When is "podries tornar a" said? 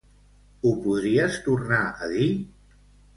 0.85-2.09